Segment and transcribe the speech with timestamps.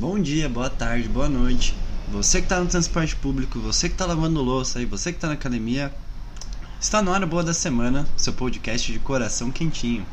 [0.00, 1.74] bom dia, boa tarde, boa noite.
[2.10, 5.28] Você que está no transporte público, você que está lavando louça e você que está
[5.28, 5.92] na academia,
[6.80, 10.06] está no ar Boa da Semana, seu podcast de coração quentinho.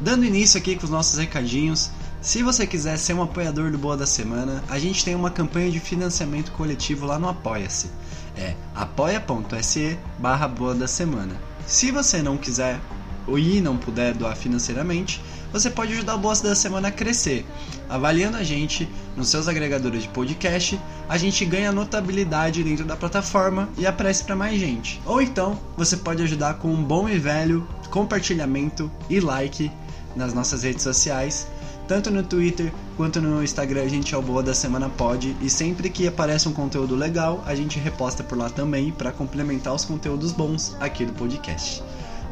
[0.00, 1.88] Dando início aqui com os nossos recadinhos,
[2.24, 5.70] se você quiser ser um apoiador do Boa da Semana, a gente tem uma campanha
[5.70, 7.90] de financiamento coletivo lá no Apoia-se.
[8.34, 11.36] É apoia.se barra Boa da Semana.
[11.66, 12.80] Se você não quiser
[13.26, 17.44] ou e não puder doar financeiramente, você pode ajudar o Boa da Semana a crescer.
[17.90, 23.68] Avaliando a gente nos seus agregadores de podcast, a gente ganha notabilidade dentro da plataforma
[23.76, 24.98] e aparece para mais gente.
[25.04, 29.70] Ou então, você pode ajudar com um bom e velho compartilhamento e like
[30.16, 31.46] nas nossas redes sociais.
[31.86, 35.50] Tanto no Twitter quanto no Instagram a gente é o Boa da Semana Pod e
[35.50, 39.84] sempre que aparece um conteúdo legal a gente reposta por lá também para complementar os
[39.84, 41.82] conteúdos bons aqui do podcast.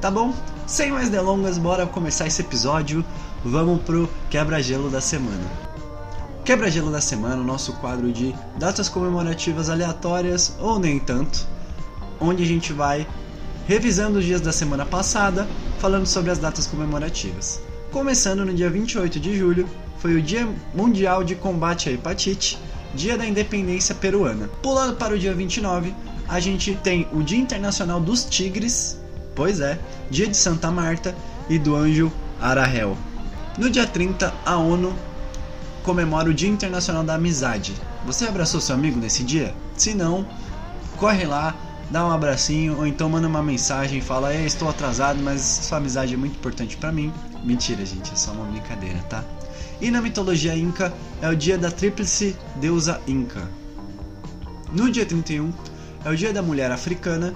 [0.01, 0.35] Tá bom?
[0.67, 3.05] Sem mais delongas, bora começar esse episódio.
[3.45, 5.45] Vamos pro quebra-gelo da semana.
[6.45, 11.47] Quebra-gelo da semana, o nosso quadro de datas comemorativas aleatórias ou nem tanto,
[12.19, 13.07] onde a gente vai
[13.69, 15.47] revisando os dias da semana passada,
[15.79, 17.61] falando sobre as datas comemorativas.
[17.93, 22.59] Começando no dia 28 de julho, foi o Dia Mundial de Combate à Hepatite,
[22.95, 24.48] Dia da Independência Peruana.
[24.62, 25.95] Pulando para o dia 29,
[26.27, 28.98] a gente tem o Dia Internacional dos Tigres,
[29.35, 29.79] pois é,
[30.11, 31.15] Dia de Santa Marta
[31.51, 32.97] e do Anjo Arahel.
[33.59, 34.95] No dia 30, a ONU
[35.83, 37.75] comemora o Dia Internacional da Amizade.
[38.07, 39.55] Você abraçou seu amigo nesse dia?
[39.77, 40.27] Se não,
[40.97, 41.55] corre lá,
[41.93, 45.77] dá um abracinho ou então manda uma mensagem e fala: Ei, estou atrasado, mas sua
[45.77, 47.12] amizade é muito importante para mim.
[47.45, 49.23] Mentira, gente, é só uma brincadeira, tá?
[49.81, 53.48] E na mitologia inca é o dia da tríplice deusa inca.
[54.73, 55.53] No dia 31
[56.05, 57.35] é o dia da mulher africana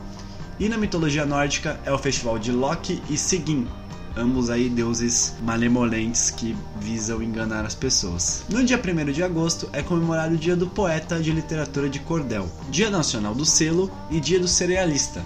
[0.59, 3.67] e na mitologia nórdica é o festival de Loki e Sigyn,
[4.17, 8.43] ambos aí deuses malemolentes que visam enganar as pessoas.
[8.49, 12.49] No dia 1 de agosto é comemorado o Dia do Poeta de Literatura de Cordel,
[12.71, 15.23] Dia Nacional do Selo e Dia do Cerealista.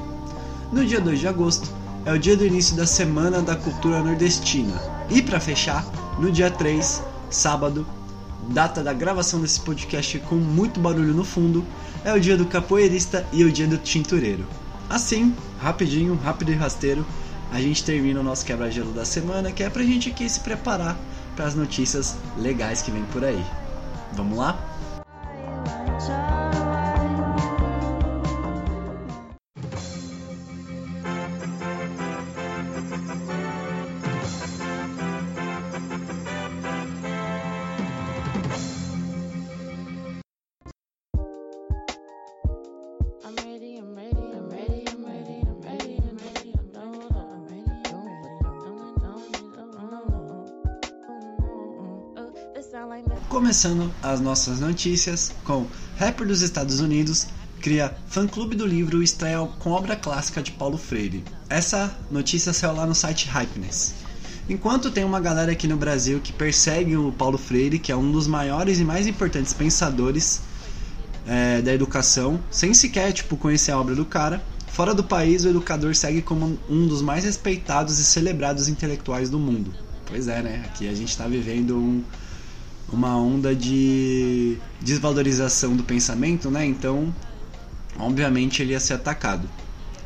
[0.72, 1.70] No dia 2 de agosto
[2.04, 4.80] é o dia do início da Semana da Cultura Nordestina.
[5.08, 5.86] E para fechar,
[6.18, 7.86] no dia 3, sábado,
[8.48, 11.64] data da gravação desse podcast com muito barulho no fundo,
[12.04, 14.46] é o dia do capoeirista e o dia do tintureiro.
[14.88, 17.06] Assim, rapidinho, rápido e rasteiro,
[17.52, 20.96] a gente termina o nosso quebra-gelo da semana, que é pra gente aqui se preparar
[21.34, 23.44] para as notícias legais que vem por aí.
[24.12, 24.69] Vamos lá?
[53.40, 57.26] Começando as nossas notícias com rapper dos Estados Unidos
[57.58, 61.24] cria fã-clube do livro e estreia com obra clássica de Paulo Freire.
[61.48, 63.94] Essa notícia saiu lá no site Hypeness.
[64.46, 68.12] Enquanto tem uma galera aqui no Brasil que persegue o Paulo Freire, que é um
[68.12, 70.42] dos maiores e mais importantes pensadores
[71.26, 75.48] é, da educação, sem sequer tipo, conhecer a obra do cara, fora do país o
[75.48, 79.72] educador segue como um dos mais respeitados e celebrados intelectuais do mundo.
[80.04, 80.62] Pois é, né?
[80.66, 82.04] Aqui a gente está vivendo um,
[82.92, 86.64] uma onda de desvalorização do pensamento, né?
[86.64, 87.14] Então,
[87.98, 89.48] obviamente ele ia ser atacado.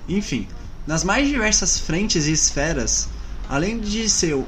[0.08, 0.46] Enfim,
[0.86, 3.08] nas mais diversas frentes e esferas,
[3.48, 4.46] além de ser o,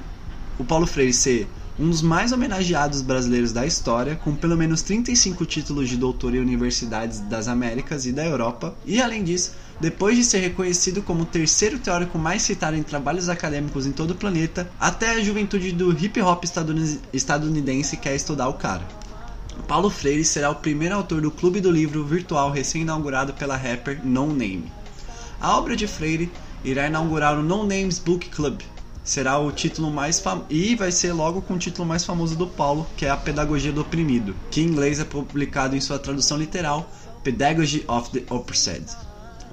[0.64, 1.48] Paulo Freire ser
[1.78, 6.38] um dos mais homenageados brasileiros da história, com pelo menos 35 títulos de doutor em
[6.38, 11.26] universidades das Américas e da Europa, e além disso, depois de ser reconhecido como o
[11.26, 15.92] terceiro teórico mais citado em trabalhos acadêmicos em todo o planeta, até a juventude do
[15.92, 16.44] hip hop
[17.12, 18.82] estadunidense- quer estudar o cara.
[19.68, 24.26] Paulo Freire será o primeiro autor do Clube do Livro virtual recém-inaugurado pela rapper No
[24.28, 24.70] Name.
[25.40, 26.30] A obra de Freire
[26.64, 28.60] irá inaugurar o No Names Book Club.
[29.04, 30.42] Será o título mais fam...
[30.50, 33.72] e vai ser logo com o título mais famoso do Paulo, que é a Pedagogia
[33.72, 36.90] do Oprimido, que em inglês é publicado em sua tradução literal,
[37.22, 39.05] Pedagogy of the Oppressed.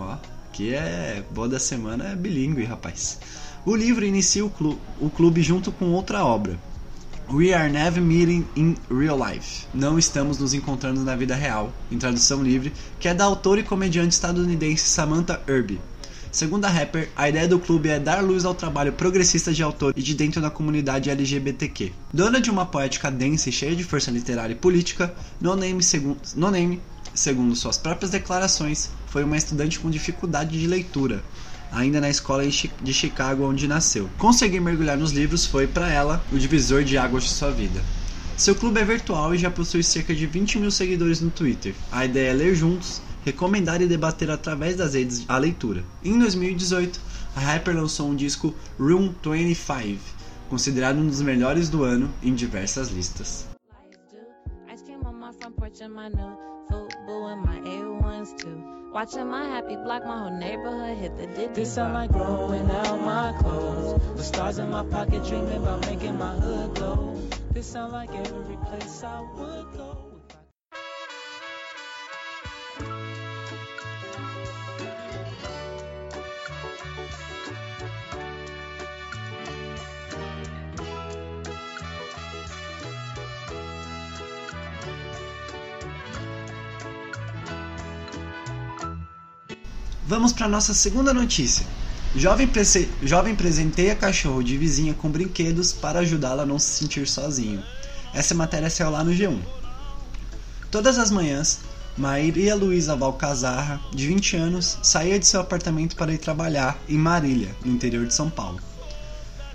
[0.03, 0.17] Ó,
[0.51, 3.19] que é boa da semana é bilíngue, rapaz.
[3.65, 4.77] O livro inicia o, clu...
[4.99, 6.59] o clube junto com outra obra,
[7.31, 9.65] We are never meeting in real life.
[9.73, 13.63] Não estamos nos encontrando na vida real, em tradução livre, que é da autora e
[13.63, 15.79] comediante estadunidense Samantha Irby.
[16.31, 19.93] Segundo a rapper, a ideia do clube é dar luz ao trabalho progressista de autor
[19.95, 21.93] e de dentro da comunidade LGBTQ.
[22.13, 25.81] Dona de uma poética densa e cheia de força literária e política, No Name,
[26.35, 26.81] no Name
[27.13, 31.23] segundo suas próprias declarações, foi uma estudante com dificuldade de leitura,
[31.71, 34.09] ainda na escola de Chicago onde nasceu.
[34.17, 37.79] Conseguir mergulhar nos livros foi, para ela, o divisor de águas de sua vida.
[38.35, 41.75] Seu clube é virtual e já possui cerca de 20 mil seguidores no Twitter.
[41.91, 45.83] A ideia é ler juntos, recomendar e debater através das redes a leitura.
[46.03, 46.99] Em 2018,
[47.35, 50.01] a Hyper lançou um disco Room 25,
[50.49, 53.45] considerado um dos melhores do ano em diversas listas.
[58.93, 61.53] Watching my happy block, my whole neighborhood hit the diddy.
[61.53, 63.99] This sound like growing out my clothes.
[64.15, 67.19] The stars in my pocket dreaming about making my hood glow.
[67.51, 70.12] This sound like every place I would go.
[90.05, 91.65] Vamos para nossa segunda notícia.
[92.13, 92.89] Jovem, prese...
[93.01, 97.63] Jovem presenteia cachorro de vizinha com brinquedos para ajudá-la a não se sentir sozinho.
[98.13, 99.39] Essa matéria saiu lá no G1.
[100.69, 101.61] Todas as manhãs,
[101.97, 107.55] Maria Luísa Valcazarra, de 20 anos, saía de seu apartamento para ir trabalhar em Marília,
[107.63, 108.59] no interior de São Paulo.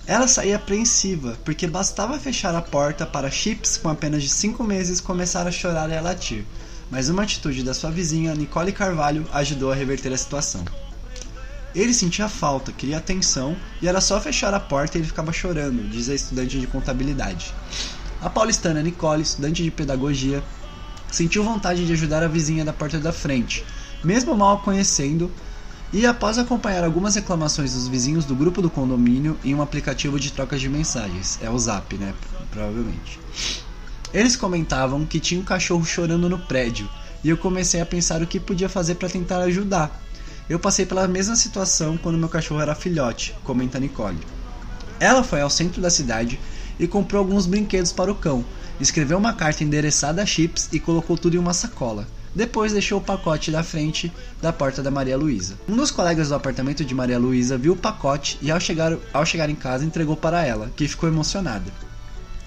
[0.07, 4.99] Ela saía apreensiva, porque bastava fechar a porta para Chips, com apenas de 5 meses,
[4.99, 6.47] começar a chorar e a latir
[6.91, 10.65] mas uma atitude da sua vizinha, Nicole Carvalho, ajudou a reverter a situação.
[11.75, 15.89] Ele sentia falta, queria atenção e era só fechar a porta e ele ficava chorando,
[15.89, 17.55] diz a estudante de contabilidade.
[18.21, 20.43] A paulistana Nicole, estudante de pedagogia,
[21.11, 23.65] sentiu vontade de ajudar a vizinha da porta da frente,
[24.03, 25.31] mesmo mal a conhecendo,
[25.93, 30.33] e após acompanhar algumas reclamações dos vizinhos do grupo do condomínio em um aplicativo de
[30.33, 32.13] trocas de mensagens, é o Zap, né?
[32.51, 33.19] Provavelmente.
[34.13, 36.89] Eles comentavam que tinha um cachorro chorando no prédio
[37.23, 40.03] e eu comecei a pensar o que podia fazer para tentar ajudar.
[40.49, 44.19] Eu passei pela mesma situação quando meu cachorro era filhote, comenta Nicole.
[44.99, 46.41] Ela foi ao centro da cidade
[46.79, 48.45] e comprou alguns brinquedos para o cão,
[48.81, 52.07] escreveu uma carta endereçada a Chips e colocou tudo em uma sacola.
[52.35, 55.59] Depois deixou o pacote da frente da porta da Maria Luísa.
[55.69, 59.27] Um dos colegas do apartamento de Maria Luísa viu o pacote e ao chegar, ao
[59.27, 61.71] chegar em casa entregou para ela, que ficou emocionada.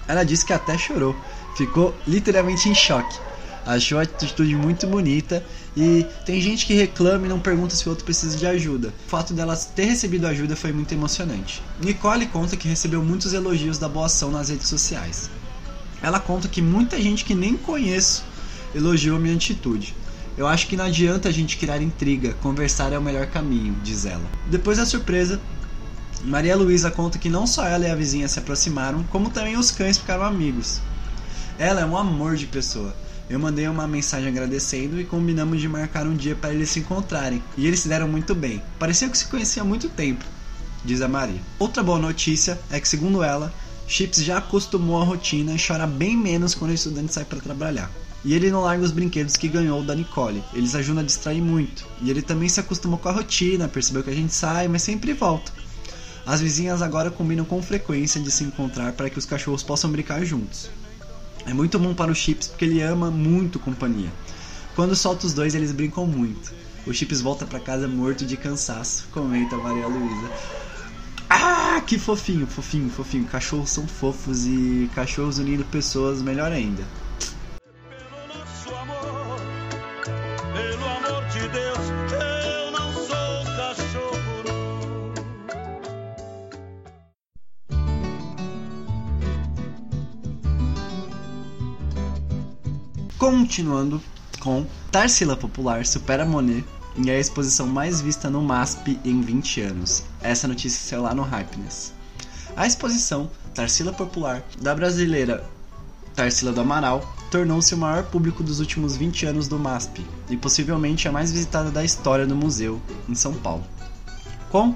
[0.08, 1.14] Ela disse que até chorou
[1.56, 3.18] ficou literalmente em choque.
[3.64, 5.44] Achou a atitude muito bonita
[5.76, 8.92] e tem gente que reclama e não pergunta se o outro precisa de ajuda.
[9.06, 11.62] O fato dela ter recebido ajuda foi muito emocionante.
[11.80, 15.30] Nicole conta que recebeu muitos elogios da boa ação nas redes sociais.
[16.02, 18.24] Ela conta que muita gente que nem conheço
[18.74, 19.94] elogiou minha atitude.
[20.36, 24.06] Eu acho que não adianta a gente criar intriga, conversar é o melhor caminho, diz
[24.06, 24.24] ela.
[24.50, 25.40] Depois da surpresa,
[26.24, 29.70] Maria Luísa conta que não só ela e a vizinha se aproximaram, como também os
[29.70, 30.80] cães ficaram amigos.
[31.58, 32.94] Ela é um amor de pessoa.
[33.28, 37.42] Eu mandei uma mensagem agradecendo e combinamos de marcar um dia para eles se encontrarem.
[37.56, 38.62] E eles se deram muito bem.
[38.78, 40.24] Parecia que se conhecia há muito tempo,
[40.84, 41.40] diz a Maria.
[41.58, 43.52] Outra boa notícia é que, segundo ela,
[43.86, 47.90] Chips já acostumou à rotina e chora bem menos quando o estudante sai para trabalhar.
[48.24, 50.44] E ele não larga os brinquedos que ganhou da Nicole.
[50.54, 51.86] Eles ajudam a distrair muito.
[52.00, 55.12] E ele também se acostumou com a rotina, percebeu que a gente sai, mas sempre
[55.12, 55.52] volta.
[56.24, 60.24] As vizinhas agora combinam com frequência de se encontrar para que os cachorros possam brincar
[60.24, 60.70] juntos.
[61.46, 64.12] É muito bom para o Chips porque ele ama muito companhia.
[64.74, 66.52] Quando solta os dois, eles brincam muito.
[66.86, 70.30] O Chips volta para casa morto de cansaço, comenta Maria Luísa.
[71.28, 73.24] Ah, que fofinho, fofinho, fofinho.
[73.24, 76.86] Cachorros são fofos e cachorros unindo pessoas, melhor ainda.
[93.22, 94.02] Continuando
[94.40, 96.64] com Tarsila Popular supera Monet
[96.96, 100.02] e é a exposição mais vista no MASP em 20 anos.
[100.20, 101.92] Essa notícia saiu lá no Hypeness.
[102.56, 105.48] A exposição Tarsila Popular da brasileira
[106.16, 111.06] Tarsila do Amaral tornou-se o maior público dos últimos 20 anos do MASP e possivelmente
[111.06, 113.62] a mais visitada da história do museu em São Paulo.
[114.50, 114.74] Com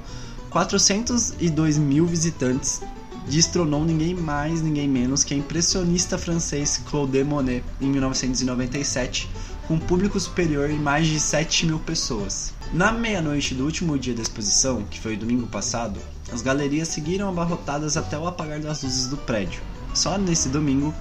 [0.51, 2.81] 402 mil visitantes,
[3.27, 9.29] destronou ninguém mais, ninguém menos que a impressionista francês Claude Monet em 1997,
[9.67, 12.55] com público superior em mais de 7 mil pessoas.
[12.73, 16.01] Na meia-noite do último dia da exposição, que foi domingo passado,
[16.33, 19.61] as galerias seguiram abarrotadas até o apagar das luzes do prédio.
[19.95, 20.95] Só nesse domingo,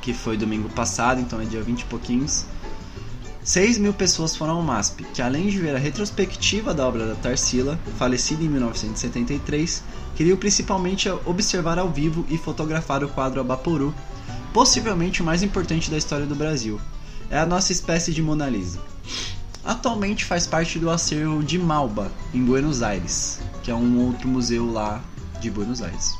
[0.00, 2.46] que foi domingo passado, então é dia 20 e pouquinhos,
[3.44, 7.14] 6 mil pessoas foram ao MASP, que além de ver a retrospectiva da obra da
[7.16, 9.82] Tarsila, falecida em 1973,
[10.14, 13.92] queriam principalmente observar ao vivo e fotografar o quadro Abaporu,
[14.52, 16.80] possivelmente o mais importante da história do Brasil.
[17.28, 18.78] É a nossa espécie de Mona Lisa.
[19.64, 24.70] Atualmente faz parte do acervo de Malba, em Buenos Aires, que é um outro museu
[24.70, 25.02] lá
[25.40, 26.16] de Buenos Aires.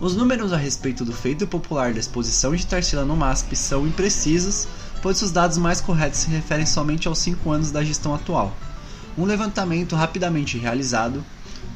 [0.00, 4.68] Os números a respeito do feito popular da exposição de Tarsila no MASP são imprecisos,
[5.02, 8.56] pois os dados mais corretos se referem somente aos 5 anos da gestão atual.
[9.16, 11.24] Um levantamento rapidamente realizado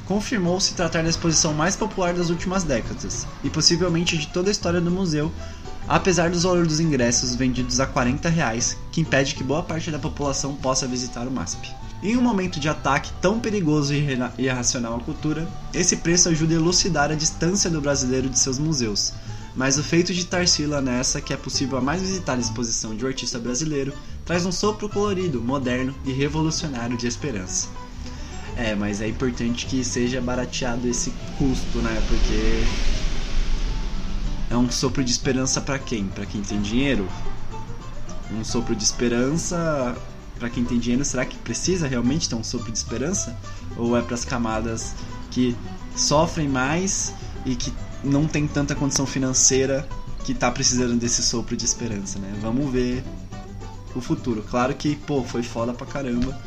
[0.06, 4.52] confirmou se tratar da exposição mais popular das últimas décadas, e possivelmente de toda a
[4.52, 5.32] história do museu,
[5.88, 9.98] apesar dos valores dos ingressos vendidos a 40 reais, que impede que boa parte da
[9.98, 11.70] população possa visitar o MASP.
[12.02, 16.56] Em um momento de ataque tão perigoso e irracional à cultura, esse preço ajuda a
[16.56, 19.12] elucidar a distância do brasileiro de seus museus.
[19.54, 23.08] Mas o feito de Tarsila nessa, que é possível a mais visitada exposição de um
[23.08, 23.92] artista brasileiro,
[24.24, 27.68] traz um sopro colorido, moderno e revolucionário de esperança.
[28.56, 32.02] É, mas é importante que seja barateado esse custo, né?
[32.08, 32.64] Porque
[34.50, 36.06] é um sopro de esperança para quem?
[36.06, 37.08] Para quem tem dinheiro?
[38.30, 39.96] Um sopro de esperança
[40.38, 43.38] para quem tem dinheiro, será que precisa realmente ter um sopro de esperança?
[43.76, 44.92] Ou é para as camadas
[45.30, 45.56] que
[45.94, 47.14] sofrem mais
[47.46, 47.72] e que
[48.04, 49.88] não tem tanta condição financeira
[50.24, 52.32] que tá precisando desse sopro de esperança, né?
[52.40, 53.02] Vamos ver
[53.94, 54.42] o futuro.
[54.42, 56.38] Claro que, pô, foi foda pra caramba.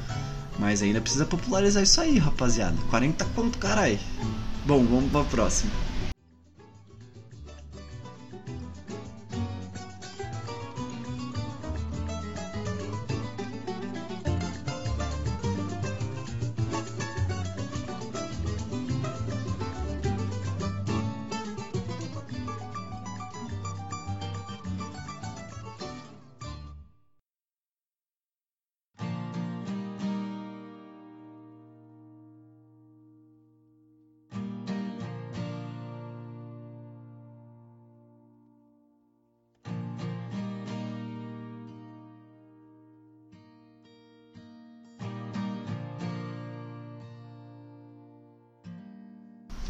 [0.58, 2.78] Mas ainda precisa popularizar isso aí, rapaziada.
[2.90, 4.00] 40 conto, carai.
[4.66, 5.72] Bom, vamos pra próxima.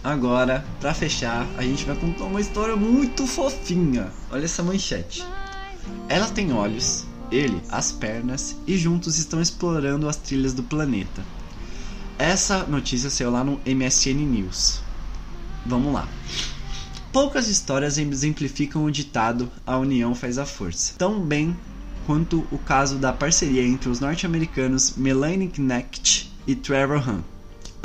[0.05, 4.11] Agora, para fechar, a gente vai contar uma história muito fofinha.
[4.29, 5.25] Olha essa manchete.
[6.07, 11.23] Ela tem olhos, ele as pernas e juntos estão explorando as trilhas do planeta.
[12.19, 14.79] Essa notícia saiu lá no MSN News.
[15.65, 16.07] Vamos lá.
[17.11, 20.93] Poucas histórias exemplificam o ditado A união faz a força.
[20.99, 21.57] Tão bem
[22.05, 27.34] quanto o caso da parceria entre os norte-americanos Melanie Knecht e Trevor Hahn.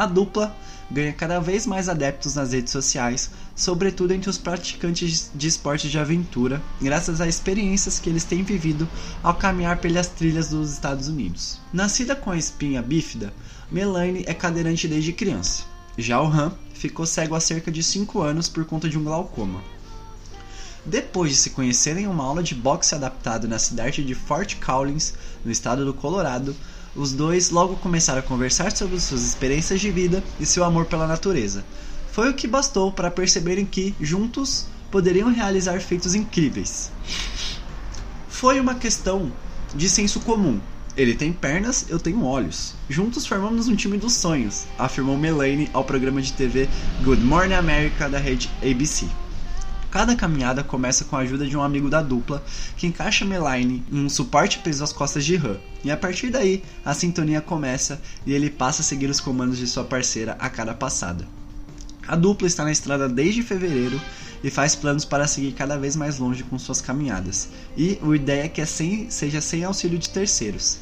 [0.01, 0.57] A dupla
[0.91, 5.99] ganha cada vez mais adeptos nas redes sociais, sobretudo entre os praticantes de esportes de
[5.99, 8.89] aventura, graças às experiências que eles têm vivido
[9.23, 11.61] ao caminhar pelas trilhas dos Estados Unidos.
[11.71, 13.31] Nascida com a espinha bífida,
[13.71, 15.65] Melanie é cadeirante desde criança.
[15.99, 19.61] Já o Han ficou cego há cerca de 5 anos por conta de um glaucoma.
[20.87, 25.13] Depois de se conhecerem em uma aula de boxe adaptado na cidade de Fort Collins,
[25.45, 26.57] no estado do Colorado,
[26.95, 31.07] os dois logo começaram a conversar sobre suas experiências de vida e seu amor pela
[31.07, 31.65] natureza.
[32.13, 36.91] Foi o que bastou para perceberem que, juntos, poderiam realizar feitos incríveis.
[38.29, 39.33] Foi uma questão
[39.75, 40.61] de senso comum.
[40.97, 42.75] Ele tem pernas, eu tenho olhos.
[42.89, 46.69] Juntos formamos um time dos sonhos, afirmou Melanie ao programa de TV
[47.05, 49.07] Good Morning America da rede ABC.
[49.91, 52.45] Cada caminhada começa com a ajuda de um amigo da dupla,
[52.77, 55.59] que encaixa Melaine em um suporte preso às costas de Han.
[55.83, 59.67] E a partir daí, a sintonia começa e ele passa a seguir os comandos de
[59.67, 61.27] sua parceira a cada passada.
[62.07, 64.01] A dupla está na estrada desde fevereiro
[64.45, 67.49] e faz planos para seguir cada vez mais longe com suas caminhadas.
[67.77, 70.79] E a ideia é que é seja sem auxílio de terceiros.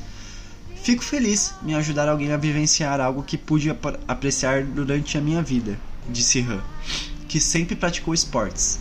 [0.83, 5.43] Fico feliz em ajudar alguém a vivenciar algo que pude ap apreciar durante a minha
[5.43, 6.61] vida, disse Han,
[7.27, 8.79] que sempre praticou esportes.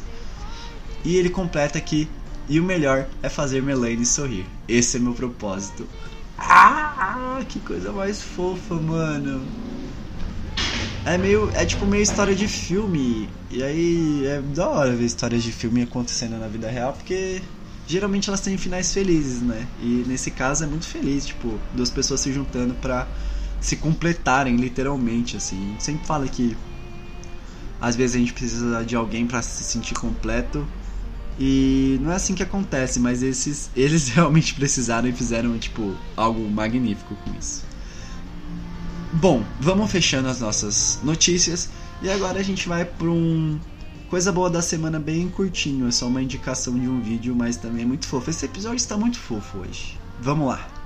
[1.03, 2.07] E ele completa que
[2.49, 4.45] e o melhor é fazer Melanie sorrir.
[4.67, 5.87] Esse é meu propósito.
[6.37, 9.45] Ah, que coisa mais fofa, mano.
[11.05, 11.49] É meio.
[11.53, 13.29] É tipo meio história de filme.
[13.51, 17.41] E aí é da hora ver histórias de filme acontecendo na vida real, porque
[17.85, 19.67] geralmente elas têm finais felizes, né?
[19.81, 23.07] E nesse caso é muito feliz, tipo, duas pessoas se juntando pra
[23.59, 25.57] se completarem, literalmente, assim.
[25.57, 26.55] A gente sempre fala que
[27.81, 30.65] às vezes a gente precisa de alguém para se sentir completo
[31.39, 36.49] e não é assim que acontece, mas esses, eles realmente precisaram e fizeram tipo algo
[36.49, 37.65] magnífico com isso.
[39.13, 41.69] Bom, vamos fechando as nossas notícias
[42.01, 43.59] e agora a gente vai para um
[44.09, 47.83] coisa boa da semana bem curtinho, é só uma indicação de um vídeo, mas também
[47.83, 48.29] é muito fofo.
[48.29, 49.97] Esse episódio está muito fofo hoje.
[50.21, 50.76] Vamos lá.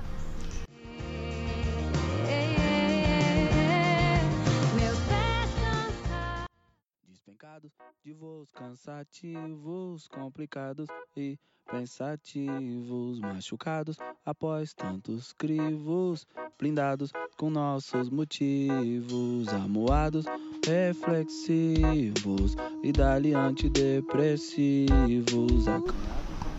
[7.24, 7.70] Despencados
[8.04, 11.38] de voos cansativos, complicados e
[11.70, 16.26] pensativos, machucados após tantos crivos,
[16.58, 20.24] blindados com nossos motivos, amuados,
[20.66, 25.66] reflexivos e dali antidepressivos.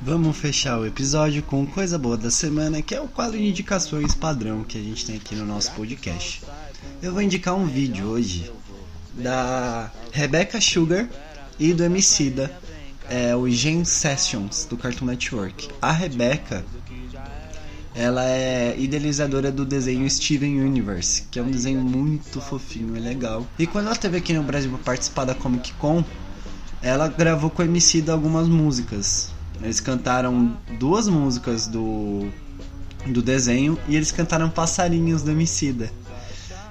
[0.01, 4.15] Vamos fechar o episódio com coisa boa da semana, que é o quadro de indicações
[4.15, 6.41] padrão que a gente tem aqui no nosso podcast.
[7.01, 8.49] Eu vou indicar um vídeo hoje
[9.13, 11.07] da Rebecca Sugar
[11.59, 12.51] e do Emicida,
[13.09, 15.69] é o Gen Sessions do Cartoon Network.
[15.81, 16.65] A Rebecca,
[17.93, 23.45] ela é idealizadora do desenho Steven Universe, que é um desenho muito fofinho e legal.
[23.59, 26.03] E quando ela esteve aqui no Brasil para participar da Comic Con,
[26.81, 29.31] ela gravou com o Emicida algumas músicas.
[29.61, 32.27] Eles cantaram duas músicas do,
[33.05, 35.91] do desenho e eles cantaram Passarinhos do Emicida.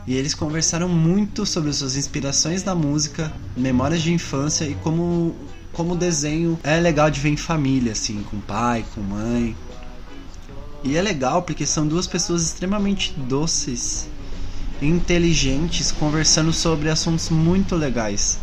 [0.06, 5.34] E eles conversaram muito sobre suas inspirações na música, memórias de infância e como
[5.72, 9.56] como desenho é legal de ver em família, assim, com pai, com mãe.
[10.84, 14.08] E é legal porque são duas pessoas extremamente doces,
[14.80, 18.38] inteligentes, conversando sobre assuntos muito legais.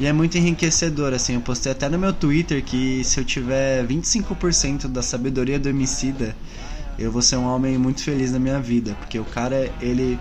[0.00, 3.86] E é muito enriquecedor, assim, eu postei até no meu Twitter que se eu tiver
[3.86, 6.34] 25% da sabedoria do Emicida,
[6.98, 10.18] eu vou ser um homem muito feliz na minha vida, porque o cara, ele,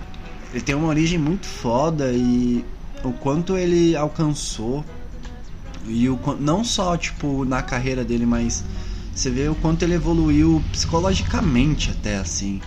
[0.54, 2.64] ele tem uma origem muito foda e
[3.04, 4.86] o quanto ele alcançou
[5.86, 8.64] e o não só tipo na carreira dele, mas
[9.14, 12.62] você vê o quanto ele evoluiu psicologicamente até assim.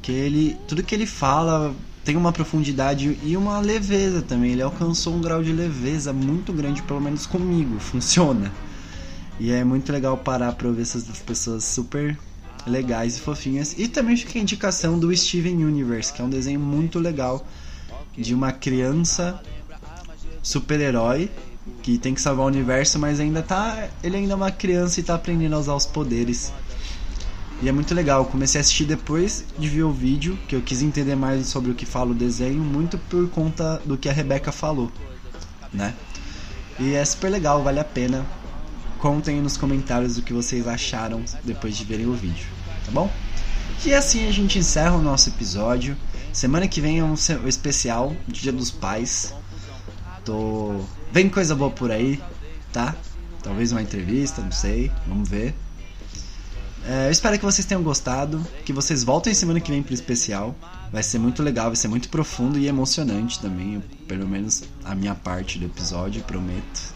[0.00, 4.52] Que ele, tudo que ele fala tem uma profundidade e uma leveza também.
[4.52, 8.52] Ele alcançou um grau de leveza muito grande, pelo menos comigo, funciona.
[9.40, 12.16] E é muito legal parar pra ver essas pessoas super
[12.66, 13.74] legais e fofinhas.
[13.78, 17.46] E também fica a indicação do Steven Universe, que é um desenho muito legal
[18.16, 19.40] de uma criança
[20.42, 21.30] super-herói
[21.82, 23.88] que tem que salvar o universo, mas ainda tá.
[24.02, 26.52] Ele ainda é uma criança e tá aprendendo a usar os poderes.
[27.62, 28.24] E é muito legal.
[28.26, 31.74] Comecei a assistir depois de ver o vídeo, que eu quis entender mais sobre o
[31.74, 34.90] que fala o desenho, muito por conta do que a Rebeca falou,
[35.72, 35.94] né?
[36.78, 38.26] E é super legal, vale a pena.
[38.98, 42.46] Contem nos comentários o que vocês acharam depois de verem o vídeo,
[42.84, 43.10] tá bom?
[43.84, 45.96] E assim a gente encerra o nosso episódio.
[46.32, 47.14] Semana que vem é um
[47.46, 49.34] especial Dia dos Pais.
[50.24, 50.80] Tô.
[51.12, 52.20] Vem coisa boa por aí,
[52.72, 52.94] tá?
[53.42, 54.90] Talvez uma entrevista, não sei.
[55.06, 55.54] Vamos ver.
[56.86, 58.44] É, eu espero que vocês tenham gostado.
[58.64, 60.54] Que vocês voltem semana que vem pro especial.
[60.90, 63.82] Vai ser muito legal, vai ser muito profundo e emocionante também.
[64.08, 66.94] Pelo menos a minha parte do episódio, prometo.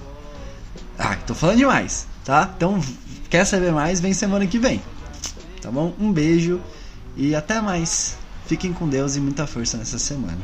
[0.99, 2.51] Ah, tô falando demais, tá?
[2.57, 2.83] Então,
[3.31, 4.01] quer saber mais?
[4.01, 4.83] Vem semana que vem.
[5.69, 5.93] Tá bom?
[6.01, 6.63] Um beijo
[7.15, 8.17] e até mais.
[8.47, 10.39] Fiquem com Deus e muita força nessa semana.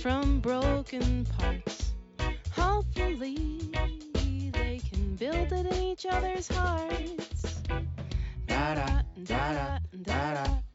[0.00, 1.92] From broken parts.
[2.52, 3.58] Hopefully,
[4.52, 7.62] they can build it in each other's hearts.
[8.46, 10.65] Da da da da da